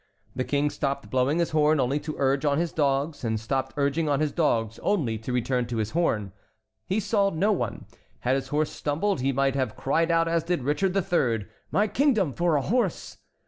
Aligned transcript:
The 0.35 0.43
King 0.43 0.71
stopped 0.71 1.11
blowing 1.11 1.37
his 1.37 1.51
horn 1.51 1.79
only 1.79 1.99
to 1.99 2.15
urge 2.17 2.43
on 2.43 2.57
his 2.57 2.71
dogs, 2.71 3.23
and 3.23 3.39
stopped 3.39 3.73
urging 3.77 4.09
on 4.09 4.19
his 4.19 4.31
dogs 4.31 4.79
only 4.79 5.19
to 5.19 5.31
return 5.31 5.67
to 5.67 5.77
his 5.77 5.91
horn. 5.91 6.31
He 6.87 6.99
saw 6.99 7.29
no 7.29 7.51
one. 7.51 7.85
Had 8.21 8.33
his 8.33 8.47
horse 8.47 8.71
stumbled, 8.71 9.21
he 9.21 9.31
might 9.31 9.53
have 9.53 9.75
cried 9.77 10.09
out 10.09 10.27
as 10.27 10.43
did 10.43 10.63
Richard 10.63 10.95
III.: 10.97 11.45
"My 11.69 11.87
kingdom 11.87 12.33
for 12.33 12.55
a 12.55 12.61
horse!" 12.63 13.17